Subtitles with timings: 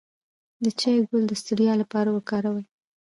[0.63, 2.65] د چای ګل د ستړیا لپاره وکاروئ